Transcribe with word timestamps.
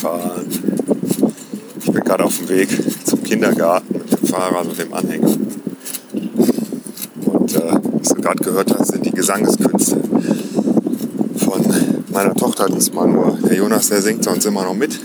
Stefan. 0.00 0.46
Ich 1.78 1.92
bin 1.92 2.02
gerade 2.02 2.24
auf 2.24 2.38
dem 2.38 2.48
Weg 2.48 2.68
zum 3.06 3.22
Kindergarten 3.22 3.98
mit 3.98 4.10
dem 4.10 4.28
Fahrrad 4.28 4.66
und 4.66 4.78
dem 4.78 4.94
Anhänger. 4.94 5.36
Und 7.26 7.56
äh, 7.56 7.72
was 7.92 8.08
du 8.08 8.14
gerade 8.14 8.42
gehört 8.42 8.74
hast, 8.78 8.92
sind 8.92 9.04
die 9.04 9.10
Gesangeskünste 9.10 10.00
von 11.36 11.62
meiner 12.12 12.34
Tochter 12.34 12.70
diesmal 12.70 13.08
nur. 13.08 13.38
Der 13.44 13.56
Jonas, 13.56 13.90
der 13.90 14.00
singt 14.00 14.24
sonst 14.24 14.46
immer 14.46 14.64
noch 14.64 14.74
mit. 14.74 14.98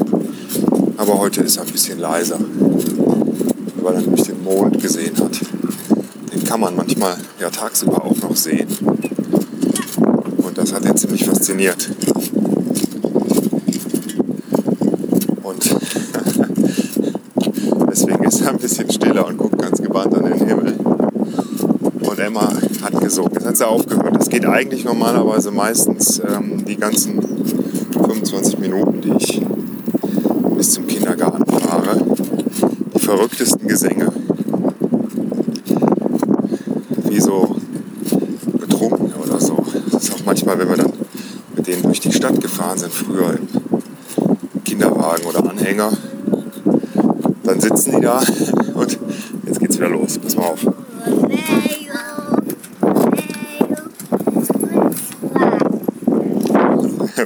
Aber 0.95 1.19
heute 1.19 1.41
ist 1.41 1.57
er 1.57 1.63
ein 1.63 1.71
bisschen 1.71 1.99
leiser, 1.99 2.39
weil 3.81 3.95
er 3.95 4.01
nämlich 4.01 4.23
den 4.23 4.41
Mond 4.45 4.81
gesehen 4.81 5.17
hat. 5.17 5.41
Den 6.33 6.41
kann 6.45 6.61
man 6.61 6.73
manchmal 6.73 7.17
ja 7.41 7.49
tagsüber 7.49 8.01
auch 8.05 8.15
noch 8.21 8.35
sehen. 8.35 8.69
Und 10.37 10.57
das 10.57 10.71
hat 10.71 10.85
ihn 10.85 10.95
ziemlich 10.95 11.25
fasziniert. 11.25 11.89
Und 15.45 15.75
deswegen 17.91 18.23
ist 18.23 18.41
er 18.41 18.49
ein 18.49 18.57
bisschen 18.77 18.91
stiller 18.91 19.25
und 19.25 19.37
guckt 19.37 19.57
ganz 19.57 19.81
gebannt 19.81 20.13
an 20.15 20.25
den 20.25 20.45
Himmel. 20.45 20.73
Und 22.01 22.19
Emma 22.19 22.51
hat 22.81 22.99
gesungen. 22.99 23.31
Jetzt 23.33 23.45
hat 23.45 23.57
sie 23.57 23.67
aufgehört. 23.67 24.15
Das 24.17 24.29
geht 24.29 24.45
eigentlich 24.45 24.83
normalerweise 24.83 25.51
meistens 25.51 26.19
ähm, 26.19 26.65
die 26.65 26.75
ganzen 26.75 27.21
25 27.93 28.59
Minuten, 28.59 28.99
die 29.01 29.13
ich 29.17 29.41
bis 30.57 30.71
zum 30.71 30.87
Kindergarten 30.87 31.45
fahre. 31.45 32.01
Die 32.93 32.99
verrücktesten 32.99 33.67
Gesänge. 33.67 34.11
Wie 37.07 37.21
so 37.21 37.55
betrunken 38.59 39.13
oder 39.23 39.39
so. 39.39 39.57
Das 39.91 40.03
ist 40.03 40.13
auch 40.13 40.25
manchmal, 40.25 40.59
wenn 40.59 40.67
wir 40.67 40.77
dann 40.77 40.93
mit 41.55 41.67
denen 41.67 41.83
durch 41.83 42.01
die 42.01 42.11
Stadt 42.11 42.41
gefahren 42.41 42.77
sind, 42.77 42.91
früher 42.91 43.35
im 43.37 44.63
Kinderwagen 44.65 45.25
oder 45.25 45.49
Anhänger, 45.49 45.91
dann 47.55 47.61
sitzen 47.61 47.95
die 47.95 48.01
da 48.01 48.21
und 48.73 48.99
jetzt 49.45 49.59
geht's 49.59 49.77
wieder 49.77 49.89
los. 49.89 50.19
Pass 50.19 50.35
mal 50.35 50.43
auf. 50.43 50.65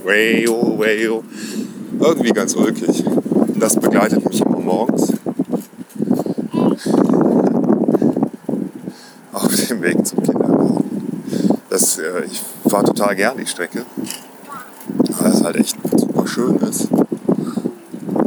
Wayo, 0.05 0.79
wayo. 0.79 1.23
Irgendwie 1.99 2.29
ganz 2.31 2.55
ulkig. 2.55 3.03
Das 3.59 3.75
begleitet 3.75 4.27
mich 4.27 4.41
immer 4.41 4.59
morgens. 4.59 5.13
Auf 9.31 9.67
dem 9.67 9.81
Weg 9.81 10.05
zum 10.07 10.23
Kindergarten. 10.23 10.83
Das, 11.69 11.99
äh, 11.99 12.25
ich 12.25 12.41
fahre 12.67 12.85
total 12.85 13.15
gern 13.15 13.37
die 13.37 13.45
Strecke. 13.45 13.85
Weil 15.19 15.31
es 15.31 15.43
halt 15.43 15.57
echt 15.57 15.77
super 15.95 16.27
schön 16.27 16.55
ist. 16.57 16.87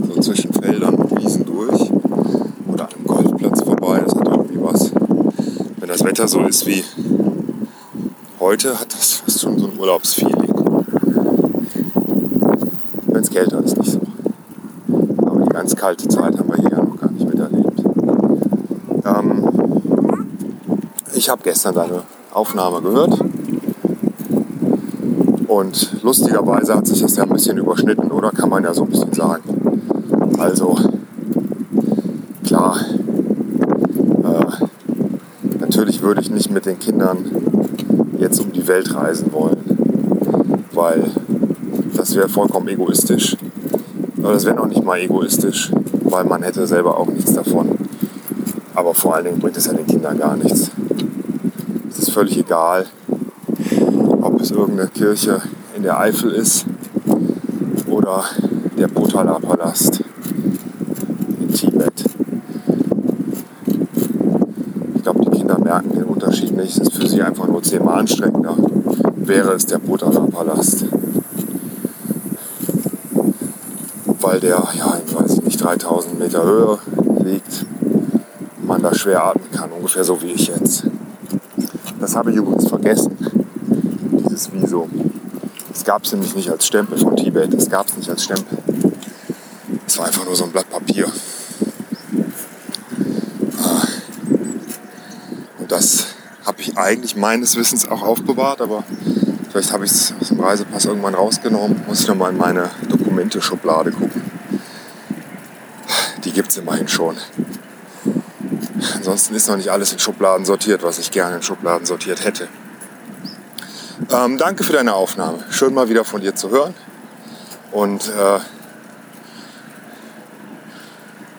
So 0.03 0.21
zwischen 0.21 0.53
Feldern 0.53 0.95
und 0.95 1.19
Wiesen 1.19 1.45
durch. 1.45 1.91
Oder 2.69 2.85
an 2.85 2.95
einem 2.95 3.07
Golfplatz 3.07 3.63
vorbei. 3.63 4.03
Das 4.05 4.15
hat 4.15 4.29
irgendwie 4.29 4.61
was. 4.61 4.93
Wenn 5.81 5.89
das 6.03 6.11
Wetter 6.11 6.29
so 6.29 6.41
ist 6.41 6.67
wie 6.67 6.83
heute, 8.41 8.79
hat 8.79 8.93
das 8.93 9.13
fast 9.13 9.41
schon 9.41 9.57
so 9.57 9.67
ein 9.67 9.79
Urlaubsfeeling. 9.79 10.53
Wenn 13.07 13.23
es 13.23 13.31
kälter 13.31 13.63
ist, 13.63 13.79
nicht 13.79 13.93
so. 13.93 14.01
Aber 15.25 15.45
die 15.45 15.49
ganz 15.51 15.77
kalte 15.77 16.09
Zeit 16.09 16.37
haben 16.37 16.49
wir 16.49 16.57
hier 16.57 16.71
ja 16.71 16.83
noch 16.83 16.99
gar 16.99 17.11
nicht 17.13 17.29
miterlebt. 17.29 17.85
Ähm, 19.05 19.49
ich 21.15 21.29
habe 21.29 21.43
gestern 21.45 21.75
deine 21.75 22.03
Aufnahme 22.33 22.83
gehört. 22.83 23.21
Und 25.47 26.03
lustigerweise 26.03 26.75
hat 26.75 26.87
sich 26.89 27.01
das 27.01 27.15
ja 27.15 27.23
ein 27.23 27.29
bisschen 27.29 27.59
überschnitten, 27.59 28.11
oder? 28.11 28.33
Kann 28.33 28.49
man 28.49 28.65
ja 28.65 28.75
so 28.75 28.83
ein 28.83 28.91
bisschen 28.91 29.13
sagen. 29.13 29.45
Also, 30.39 30.77
klar, 32.45 32.77
äh, 34.25 34.67
würde 36.03 36.21
ich 36.21 36.31
nicht 36.31 36.51
mit 36.51 36.67
den 36.67 36.79
Kindern 36.79 37.25
jetzt 38.19 38.41
um 38.41 38.53
die 38.53 38.67
Welt 38.69 38.95
reisen 38.95 39.33
wollen, 39.33 39.57
weil 40.73 41.11
das 41.97 42.15
wäre 42.15 42.29
vollkommen 42.29 42.69
egoistisch. 42.69 43.37
Aber 44.19 44.33
das 44.33 44.45
wäre 44.45 44.57
noch 44.57 44.67
nicht 44.67 44.85
mal 44.85 45.01
egoistisch, 45.01 45.73
weil 46.05 46.25
man 46.25 46.43
hätte 46.43 46.67
selber 46.67 46.99
auch 46.99 47.09
nichts 47.09 47.33
davon. 47.33 47.71
Aber 48.75 48.95
vor 48.95 49.15
allen 49.15 49.25
Dingen 49.25 49.39
bringt 49.39 49.57
es 49.57 49.67
ja 49.67 49.73
den 49.73 49.87
Kindern 49.87 50.19
gar 50.19 50.37
nichts. 50.37 50.71
Es 51.91 51.99
ist 51.99 52.11
völlig 52.11 52.39
egal, 52.39 52.87
ob 54.21 54.41
es 54.41 54.51
irgendeine 54.51 54.89
Kirche 54.89 55.43
in 55.77 55.83
der 55.83 55.99
Eifel 55.99 56.33
ist 56.33 56.67
oder 57.87 58.25
der 58.79 58.89
Potala-Palast 58.89 60.03
in 61.41 61.53
Tibet. 61.53 62.05
Ich 64.95 65.03
glaube, 65.03 65.25
die 65.25 65.31
Kinder 65.39 65.59
merken 65.59 65.91
den 65.93 66.05
Unterschied 66.23 66.57
nicht. 66.57 66.79
Es 66.79 66.89
ist 66.89 66.95
für 66.95 67.09
sie 67.09 67.21
einfach 67.21 67.49
nur 67.49 67.63
zehnmal 67.65 67.99
anstrengender. 67.99 68.55
Wäre 69.17 69.55
es 69.55 69.67
der 69.67 69.79
Potala-Palast. 69.79 70.85
Weil 74.21 74.39
der, 74.39 74.63
ja, 74.79 75.01
ich 75.05 75.15
weiß 75.15 75.43
nicht, 75.43 75.61
3000 75.61 76.21
Meter 76.21 76.45
Höhe 76.45 76.79
liegt. 77.25 77.67
Man 78.63 78.83
da 78.83 78.95
schwer 78.95 79.25
atmen 79.25 79.51
kann, 79.51 79.73
ungefähr 79.73 80.05
so 80.05 80.23
wie 80.23 80.31
ich 80.31 80.47
jetzt. 80.47 80.85
Das 81.99 82.15
habe 82.15 82.31
ich 82.31 82.37
übrigens 82.37 82.69
vergessen, 82.69 83.17
dieses 84.25 84.53
Visum. 84.53 84.91
Es 85.75 85.85
gab 85.85 86.05
es 86.05 86.13
nämlich 86.13 86.37
nicht 86.37 86.51
als 86.51 86.67
Stempel 86.69 86.99
von 86.99 87.17
Tibet, 87.17 87.53
es 87.53 87.69
gab 87.69 87.89
es 87.89 87.97
nicht 87.97 88.09
als 88.09 88.23
Stempel. 88.23 88.59
Es 89.89 89.99
war 89.99 90.07
einfach 90.07 90.25
nur 90.25 90.37
so 90.37 90.45
ein 90.45 90.53
Blatt 90.53 90.71
Papier. 90.71 91.07
Ah. 93.61 93.83
Und 95.59 95.71
das 95.71 96.07
habe 96.45 96.61
ich 96.73 96.79
eigentlich 96.79 97.17
meines 97.17 97.57
Wissens 97.57 97.89
auch 97.89 98.03
aufbewahrt, 98.03 98.61
aber 98.61 98.85
vielleicht 99.51 99.73
habe 99.73 99.85
ich 99.85 99.91
es 99.91 100.15
aus 100.21 100.29
dem 100.29 100.41
Reisepass 100.41 100.85
irgendwann 100.85 101.15
rausgenommen. 101.15 101.83
Muss 101.87 102.01
ich 102.01 102.09
nochmal 102.09 102.33
in 102.33 102.39
meine 102.39 102.71
Dokumente-Schublade 102.89 103.93
gucken. 103.93 104.23
Die 106.25 106.33
gibt 106.33 106.51
es 106.51 106.59
immerhin 106.59 106.89
schon. 106.89 107.17
Ansonsten 108.95 109.35
ist 109.35 109.49
noch 109.49 109.57
nicht 109.57 109.71
alles 109.71 109.93
in 109.93 109.99
Schubladen 109.99 110.45
sortiert, 110.45 110.83
was 110.83 110.99
ich 110.99 111.11
gerne 111.11 111.37
in 111.37 111.43
Schubladen 111.43 111.87
sortiert 111.87 112.25
hätte. 112.25 112.49
Ähm, 114.11 114.39
danke 114.39 114.65
für 114.65 114.73
deine 114.73 114.95
Aufnahme. 114.95 115.45
Schön 115.51 115.75
mal 115.75 115.89
wieder 115.89 116.05
von 116.05 116.21
dir 116.21 116.35
zu 116.35 116.51
hören. 116.51 116.75
Und 117.71 118.09
äh, 118.09 118.41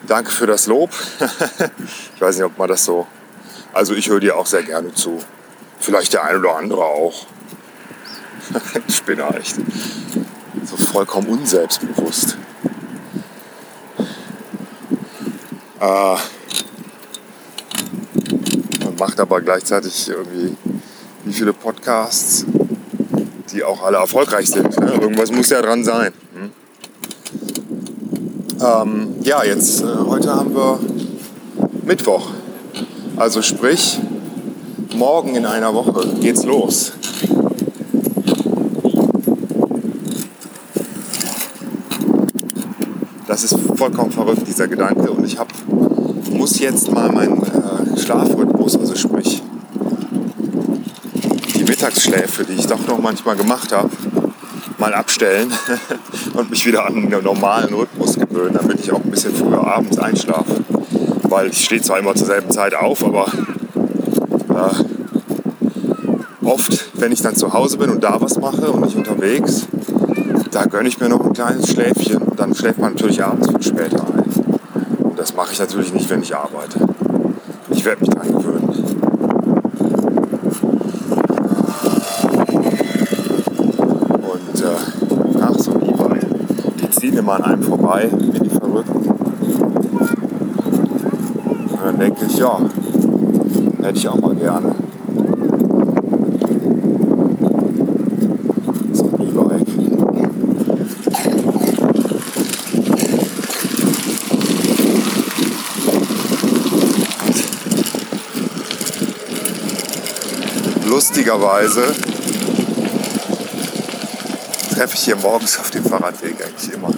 danke 0.06 0.30
für 0.30 0.46
das 0.46 0.66
Lob. 0.66 0.90
ich 2.14 2.20
weiß 2.20 2.36
nicht, 2.36 2.44
ob 2.44 2.58
man 2.58 2.68
das 2.68 2.84
so. 2.84 3.06
Also 3.74 3.94
ich 3.94 4.08
höre 4.08 4.20
dir 4.20 4.36
auch 4.36 4.46
sehr 4.46 4.62
gerne 4.62 4.94
zu. 4.94 5.20
Vielleicht 5.80 6.12
der 6.12 6.24
ein 6.24 6.36
oder 6.36 6.56
andere 6.56 6.84
auch. 6.84 7.26
Spinner 8.88 9.34
echt. 9.36 9.56
So 10.64 10.76
vollkommen 10.76 11.26
unselbstbewusst. 11.26 12.38
Äh, 15.80 16.16
man 18.84 18.96
macht 18.96 19.18
aber 19.18 19.40
gleichzeitig 19.40 20.08
irgendwie 20.08 20.56
wie 21.24 21.32
viele 21.32 21.52
Podcasts, 21.52 22.46
die 23.50 23.64
auch 23.64 23.82
alle 23.82 23.96
erfolgreich 23.96 24.50
sind. 24.50 24.78
Ne? 24.78 24.92
Irgendwas 24.92 25.32
muss 25.32 25.50
ja 25.50 25.60
dran 25.60 25.82
sein. 25.82 26.12
Hm? 26.34 26.52
Ähm, 28.60 29.14
ja, 29.22 29.42
jetzt, 29.42 29.82
äh, 29.82 29.86
heute 30.06 30.32
haben 30.32 30.54
wir 30.54 30.78
Mittwoch. 31.82 32.30
Also 33.16 33.42
sprich, 33.42 34.00
morgen 34.96 35.36
in 35.36 35.46
einer 35.46 35.72
Woche 35.72 36.04
geht's 36.20 36.44
los. 36.44 36.92
Das 43.28 43.44
ist 43.44 43.56
vollkommen 43.76 44.10
verrückt, 44.10 44.46
dieser 44.48 44.66
Gedanke. 44.66 45.12
Und 45.12 45.24
ich 45.24 45.38
hab, 45.38 45.48
muss 46.30 46.58
jetzt 46.58 46.90
mal 46.90 47.10
meinen 47.12 47.40
äh, 47.42 47.98
Schlafrhythmus, 48.00 48.76
also 48.76 48.96
sprich 48.96 49.42
die 51.54 51.64
Mittagsschläfe, 51.64 52.44
die 52.44 52.54
ich 52.54 52.66
doch 52.66 52.84
noch 52.88 52.98
manchmal 52.98 53.36
gemacht 53.36 53.70
habe, 53.70 53.90
mal 54.78 54.92
abstellen 54.92 55.52
und 56.34 56.50
mich 56.50 56.66
wieder 56.66 56.84
an 56.84 56.96
einen 56.96 57.22
normalen 57.22 57.72
Rhythmus 57.74 58.14
gewöhnen, 58.14 58.58
damit 58.60 58.80
ich 58.80 58.90
auch 58.90 59.02
ein 59.02 59.10
bisschen 59.10 59.34
früher 59.34 59.64
abends 59.64 59.98
einschlafe. 59.98 60.64
Weil 61.28 61.48
ich 61.48 61.64
stehe 61.64 61.80
zwar 61.82 61.98
immer 61.98 62.14
zur 62.14 62.26
selben 62.26 62.50
Zeit 62.50 62.74
auf, 62.74 63.04
aber 63.04 63.26
äh, 64.50 64.84
oft, 66.44 66.90
wenn 66.94 67.12
ich 67.12 67.22
dann 67.22 67.34
zu 67.34 67.52
Hause 67.52 67.78
bin 67.78 67.90
und 67.90 68.04
da 68.04 68.20
was 68.20 68.38
mache 68.38 68.70
und 68.70 68.84
nicht 68.84 68.96
unterwegs, 68.96 69.66
da 70.50 70.64
gönne 70.66 70.88
ich 70.88 71.00
mir 71.00 71.08
noch 71.08 71.24
ein 71.24 71.32
kleines 71.32 71.70
Schläfchen. 71.70 72.20
Dann 72.36 72.54
schläft 72.54 72.78
man 72.78 72.92
natürlich 72.92 73.22
abends 73.24 73.48
viel 73.48 73.62
später 73.62 74.04
ein. 74.04 74.24
Und 75.00 75.18
das 75.18 75.34
mache 75.34 75.52
ich 75.52 75.58
natürlich 75.58 75.92
nicht, 75.92 76.08
wenn 76.10 76.22
ich 76.22 76.36
arbeite. 76.36 76.78
Ich 77.70 77.84
werde 77.84 78.00
mich 78.02 78.10
daran 78.10 78.32
gewöhnen. 78.32 78.68
Und 84.22 84.60
äh, 84.60 85.38
nach 85.38 85.58
so 85.58 85.72
einem 85.72 85.94
ziehen 87.04 87.18
immer 87.18 87.34
an 87.34 87.42
einem 87.42 87.62
vorbei, 87.62 88.08
wie 88.12 88.40
die 88.40 88.48
Verrückten. 88.48 89.10
Und 91.44 91.83
dann 91.96 92.00
denke 92.00 92.26
ich, 92.26 92.38
ja, 92.38 92.58
hätte 93.82 93.98
ich 93.98 94.08
auch 94.08 94.16
mal 94.16 94.34
gerne. 94.34 94.74
So 98.92 99.04
ein 99.04 99.28
E-Bike. 99.28 99.66
Lustigerweise 110.86 111.82
treffe 114.74 114.94
ich 114.94 115.00
hier 115.00 115.16
morgens 115.16 115.58
auf 115.58 115.70
dem 115.70 115.84
Fahrradweg 115.84 116.36
eigentlich 116.44 116.72
immer 116.72 116.90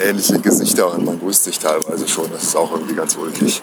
ähnliche 0.00 0.38
Gesichter 0.38 0.94
und 0.94 1.04
man 1.04 1.18
grüßt 1.18 1.44
sich 1.44 1.58
teilweise 1.58 2.06
schon. 2.06 2.30
Das 2.32 2.44
ist 2.44 2.56
auch 2.56 2.72
irgendwie 2.72 2.94
ganz 2.94 3.16
ulkig. 3.16 3.62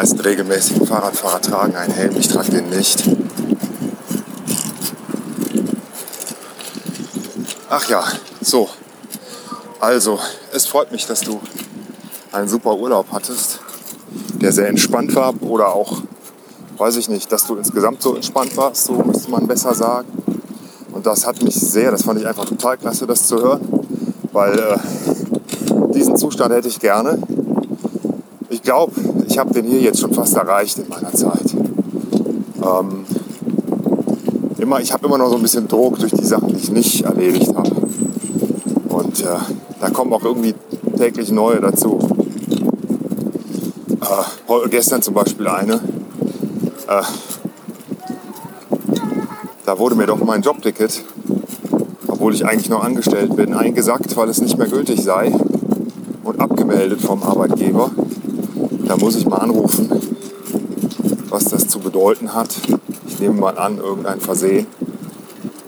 Meisten 0.00 0.20
regelmäßigen 0.20 0.86
Fahrradfahrer 0.86 1.42
tragen 1.42 1.76
einen 1.76 1.92
Helm, 1.92 2.16
ich 2.16 2.26
trage 2.26 2.52
den 2.52 2.70
nicht. 2.70 3.04
Ach 7.68 7.86
ja, 7.86 8.04
so. 8.40 8.70
Also, 9.78 10.18
es 10.54 10.66
freut 10.66 10.90
mich, 10.90 11.04
dass 11.04 11.20
du 11.20 11.38
einen 12.32 12.48
super 12.48 12.76
Urlaub 12.76 13.08
hattest, 13.12 13.60
der 14.40 14.52
sehr 14.52 14.68
entspannt 14.68 15.14
war 15.14 15.34
oder 15.42 15.74
auch, 15.74 15.98
weiß 16.78 16.96
ich 16.96 17.10
nicht, 17.10 17.30
dass 17.30 17.46
du 17.46 17.56
insgesamt 17.56 18.00
so 18.00 18.14
entspannt 18.14 18.56
warst, 18.56 18.86
so 18.86 18.94
müsste 18.94 19.30
man 19.30 19.46
besser 19.46 19.74
sagen. 19.74 20.08
Und 20.92 21.04
das 21.04 21.26
hat 21.26 21.42
mich 21.42 21.56
sehr, 21.56 21.90
das 21.90 22.04
fand 22.04 22.18
ich 22.18 22.26
einfach 22.26 22.46
total 22.46 22.78
klasse, 22.78 23.06
das 23.06 23.26
zu 23.26 23.36
hören, 23.36 23.68
weil 24.32 24.58
äh, 24.58 24.78
diesen 25.92 26.16
Zustand 26.16 26.54
hätte 26.54 26.68
ich 26.68 26.80
gerne. 26.80 27.18
Ich 28.48 28.62
glaube, 28.62 28.92
ich 29.30 29.38
habe 29.38 29.54
den 29.54 29.66
hier 29.66 29.80
jetzt 29.80 30.00
schon 30.00 30.12
fast 30.12 30.36
erreicht 30.36 30.78
in 30.78 30.88
meiner 30.88 31.12
Zeit. 31.12 31.54
Ähm, 31.54 33.04
immer, 34.58 34.80
ich 34.80 34.92
habe 34.92 35.06
immer 35.06 35.18
noch 35.18 35.30
so 35.30 35.36
ein 35.36 35.42
bisschen 35.42 35.68
Druck 35.68 36.00
durch 36.00 36.12
die 36.12 36.24
Sachen, 36.24 36.48
die 36.48 36.56
ich 36.56 36.72
nicht 36.72 37.04
erledigt 37.04 37.54
habe. 37.54 37.70
Und 38.88 39.20
äh, 39.20 39.26
da 39.80 39.90
kommen 39.90 40.12
auch 40.12 40.24
irgendwie 40.24 40.54
täglich 40.96 41.30
neue 41.30 41.60
dazu. 41.60 42.00
Äh, 44.00 44.68
gestern 44.68 45.00
zum 45.00 45.14
Beispiel 45.14 45.46
eine. 45.46 45.74
Äh, 45.74 47.02
da 49.64 49.78
wurde 49.78 49.94
mir 49.94 50.06
doch 50.06 50.18
mein 50.24 50.42
Jobticket, 50.42 51.04
obwohl 52.08 52.34
ich 52.34 52.44
eigentlich 52.44 52.68
noch 52.68 52.82
angestellt 52.82 53.36
bin, 53.36 53.54
eingesackt, 53.54 54.16
weil 54.16 54.28
es 54.28 54.40
nicht 54.40 54.58
mehr 54.58 54.66
gültig 54.66 55.04
sei 55.04 55.32
und 56.24 56.40
abgemeldet 56.40 57.00
vom 57.00 57.22
Arbeitgeber. 57.22 57.92
Da 58.90 58.96
muss 58.96 59.14
ich 59.14 59.24
mal 59.24 59.36
anrufen, 59.36 59.88
was 61.28 61.44
das 61.44 61.68
zu 61.68 61.78
bedeuten 61.78 62.34
hat. 62.34 62.48
Ich 63.06 63.20
nehme 63.20 63.38
mal 63.38 63.56
an, 63.56 63.78
irgendein 63.78 64.20
Versehen, 64.20 64.66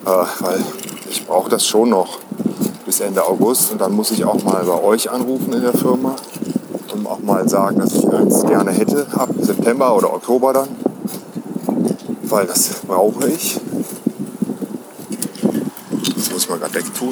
äh, 0.04 0.08
weil 0.40 0.60
ich 1.08 1.24
brauche 1.24 1.48
das 1.48 1.64
schon 1.64 1.90
noch 1.90 2.19
bis 2.84 2.98
Ende 2.98 3.24
August 3.24 3.70
und 3.70 3.80
dann 3.80 3.92
muss 3.92 4.10
ich 4.10 4.24
auch 4.24 4.42
mal 4.42 4.64
bei 4.64 4.82
euch 4.82 5.08
anrufen 5.08 5.52
in 5.52 5.62
der 5.62 5.72
Firma 5.72 6.16
und 6.92 7.06
auch 7.06 7.20
mal 7.20 7.48
sagen, 7.48 7.78
dass 7.78 7.94
ich 7.94 8.12
eins 8.12 8.42
gerne 8.42 8.72
hätte 8.72 9.06
ab 9.12 9.28
September 9.38 9.94
oder 9.94 10.12
Oktober 10.12 10.52
dann, 10.52 10.69
weil 12.24 12.48
das 12.48 12.70
brauche 12.88 13.28
ich 13.28 13.60
mal 16.52 16.58
gerade 16.58 16.74
wegtun. 16.74 17.10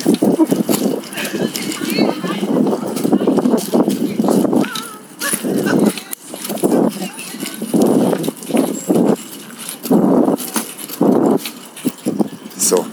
So, 12.70 12.86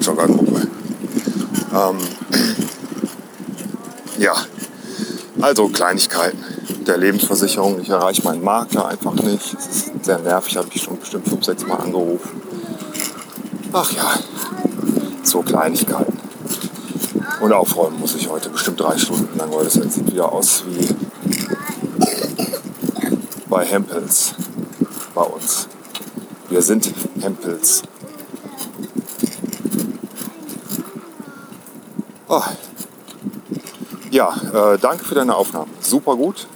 Joggergruppe. 0.00 0.68
Ähm, 1.74 1.98
ja, 4.18 4.34
also 5.44 5.68
Kleinigkeiten 5.68 6.42
der 6.86 6.96
Lebensversicherung. 6.96 7.78
Ich 7.82 7.90
erreiche 7.90 8.22
meinen 8.22 8.42
Makler 8.42 8.88
einfach 8.88 9.12
nicht. 9.12 9.54
Es 9.58 9.66
ist 9.66 10.04
sehr 10.04 10.18
nervig, 10.18 10.56
habe 10.56 10.68
ich 10.72 10.82
schon 10.82 10.98
bestimmt 10.98 11.28
fünf, 11.28 11.44
sechs 11.44 11.66
Mal 11.66 11.76
angerufen. 11.76 12.40
Ach 13.70 13.92
ja, 13.92 14.14
so 15.22 15.42
Kleinigkeiten. 15.42 16.18
Und 17.42 17.52
aufräumen 17.52 18.00
muss 18.00 18.14
ich 18.14 18.30
heute 18.30 18.48
bestimmt 18.48 18.80
drei 18.80 18.96
Stunden 18.96 19.36
lang, 19.36 19.52
weil 19.52 19.64
das 19.64 19.74
sieht 19.74 20.10
wieder 20.10 20.32
aus 20.32 20.64
wie 20.66 20.88
bei 23.50 23.66
Hempels 23.66 24.34
bei 25.14 25.22
uns. 25.22 25.68
Wir 26.48 26.62
sind 26.62 26.90
Hempels. 27.20 27.82
Oh. 32.28 32.40
Ja, 34.14 34.32
äh, 34.52 34.78
danke 34.78 35.04
für 35.04 35.16
deine 35.16 35.34
Aufnahme. 35.34 35.66
Super 35.80 36.14
gut. 36.14 36.46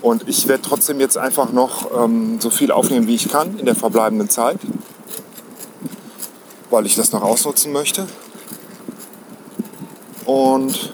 Und 0.00 0.26
ich 0.26 0.48
werde 0.48 0.62
trotzdem 0.62 1.00
jetzt 1.00 1.18
einfach 1.18 1.52
noch 1.52 1.90
ähm, 2.02 2.40
so 2.40 2.48
viel 2.48 2.72
aufnehmen, 2.72 3.06
wie 3.06 3.14
ich 3.14 3.28
kann 3.28 3.58
in 3.58 3.66
der 3.66 3.74
verbleibenden 3.74 4.30
Zeit 4.30 4.58
weil 6.72 6.86
ich 6.86 6.96
das 6.96 7.12
noch 7.12 7.22
ausnutzen 7.22 7.70
möchte. 7.70 8.06
Und 10.24 10.92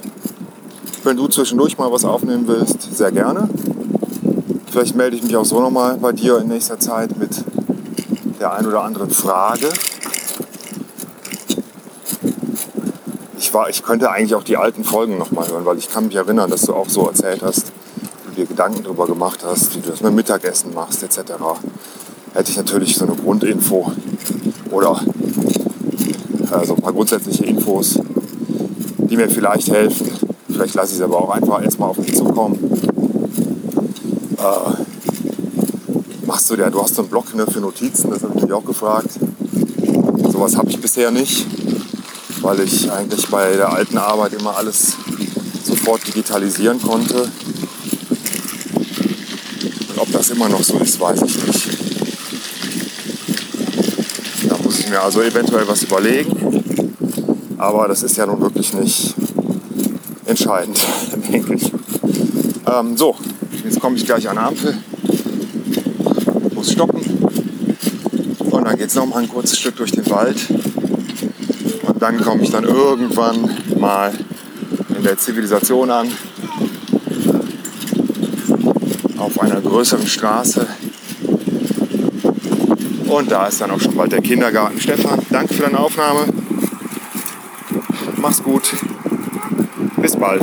wenn 1.04 1.16
du 1.16 1.28
zwischendurch 1.28 1.78
mal 1.78 1.90
was 1.92 2.04
aufnehmen 2.04 2.49
willst, 2.49 2.94
sehr 2.97 3.12
gerne. 3.12 3.49
Vielleicht 4.70 4.97
melde 4.97 5.16
ich 5.16 5.23
mich 5.23 5.37
auch 5.37 5.44
so 5.44 5.61
nochmal 5.61 5.97
bei 5.99 6.12
dir 6.12 6.38
in 6.38 6.49
nächster 6.49 6.80
Zeit 6.80 7.16
mit 7.16 7.44
der 8.40 8.52
ein 8.54 8.66
oder 8.66 8.82
anderen 8.82 9.11
Frage. 9.11 9.68
War, 13.59 13.69
ich 13.69 13.83
könnte 13.83 14.11
eigentlich 14.11 14.37
auch 14.37 14.45
die 14.45 14.57
alten 14.57 14.85
Folgen 14.85 15.19
nochmal 15.19 15.49
hören, 15.49 15.65
weil 15.65 15.79
ich 15.79 15.91
kann 15.91 16.07
mich 16.07 16.15
erinnern, 16.15 16.49
dass 16.49 16.62
du 16.62 16.75
auch 16.75 16.88
so 16.88 17.09
erzählt 17.09 17.43
hast, 17.43 17.73
du 18.27 18.31
dir 18.37 18.47
Gedanken 18.47 18.85
darüber 18.85 19.07
gemacht 19.07 19.41
hast, 19.45 19.75
wie 19.75 19.81
du 19.81 19.91
das 19.91 20.00
mit 20.00 20.15
Mittagessen 20.15 20.73
machst 20.75 21.03
etc. 21.03 21.33
Hätte 22.35 22.50
ich 22.53 22.57
natürlich 22.57 22.95
so 22.95 23.05
eine 23.05 23.17
Grundinfo 23.17 23.91
oder 24.71 25.00
also 26.53 26.77
ein 26.77 26.83
paar 26.83 26.93
grundsätzliche 26.93 27.47
Infos, 27.47 27.99
die 28.99 29.17
mir 29.17 29.29
vielleicht 29.29 29.71
helfen. 29.71 30.09
Vielleicht 30.49 30.75
lasse 30.75 30.93
ich 30.93 30.99
es 30.99 31.03
aber 31.05 31.19
auch 31.19 31.31
einfach 31.31 31.61
erstmal 31.61 31.91
auf 31.91 31.99
mich 31.99 32.15
zukommen. 32.15 32.59
Äh, 34.38 36.27
machst 36.27 36.49
du 36.49 36.55
der, 36.55 36.71
du 36.71 36.81
hast 36.81 36.95
so 36.95 37.03
einen 37.03 37.11
Block 37.11 37.35
ne, 37.35 37.45
für 37.49 37.59
Notizen, 37.59 38.11
das 38.11 38.23
habe 38.23 38.35
ich 38.37 38.43
mich 38.43 38.53
auch 38.53 38.65
gefragt. 38.65 39.19
Sowas 40.31 40.57
habe 40.57 40.71
ich 40.71 40.81
bisher 40.81 41.11
nicht, 41.11 41.45
weil 42.49 42.61
ich 42.61 42.90
eigentlich 42.90 43.28
bei 43.28 43.57
der 43.57 43.71
alten 43.71 43.99
Arbeit 43.99 44.33
immer 44.33 44.57
alles 44.57 44.97
sofort 45.62 46.07
digitalisieren 46.07 46.81
konnte. 46.81 47.31
Und 49.90 49.99
ob 49.99 50.11
das 50.12 50.31
immer 50.31 50.49
noch 50.49 50.62
so 50.62 50.78
ist, 50.78 50.99
weiß 50.99 51.21
ich 51.26 51.47
nicht. 51.47 51.69
Da 54.49 54.57
muss 54.64 54.78
ich 54.78 54.88
mir 54.88 54.99
also 54.99 55.21
eventuell 55.21 55.69
was 55.69 55.83
überlegen. 55.83 56.64
Aber 57.59 57.87
das 57.87 58.02
ist 58.02 58.17
ja 58.17 58.25
nun 58.25 58.40
wirklich 58.40 58.73
nicht 58.73 59.14
entscheidend, 60.25 60.78
denke 61.31 61.52
ich. 61.52 61.71
Ähm, 62.67 62.97
so, 62.97 63.14
jetzt 63.62 63.78
komme 63.78 63.99
ich 63.99 64.07
gleich 64.07 64.26
an 64.26 64.38
Ampel, 64.38 64.78
muss 66.55 66.73
stoppen 66.73 67.02
und 68.38 68.64
dann 68.64 68.78
geht 68.78 68.88
es 68.88 68.95
noch 68.95 69.05
mal 69.05 69.23
ein 69.23 69.28
kurzes 69.28 69.59
Stück 69.59 69.76
durch 69.76 69.93
den 69.93 70.09
Wald 70.11 70.49
dann 71.99 72.21
komme 72.21 72.43
ich 72.43 72.50
dann 72.50 72.64
irgendwann 72.64 73.50
mal 73.78 74.12
in 74.97 75.02
der 75.02 75.19
Zivilisation 75.19 75.90
an, 75.90 76.09
auf 79.17 79.40
einer 79.40 79.61
größeren 79.61 80.07
Straße. 80.07 80.67
Und 83.07 83.33
da 83.33 83.47
ist 83.47 83.61
dann 83.61 83.71
auch 83.71 83.81
schon 83.81 83.97
bald 83.97 84.12
der 84.12 84.21
Kindergarten. 84.21 84.81
Stefan, 84.81 85.21
danke 85.31 85.55
für 85.55 85.62
deine 85.62 85.78
Aufnahme. 85.78 86.26
Mach's 88.17 88.43
gut. 88.43 88.75
Bis 89.97 90.17
bald. 90.17 90.43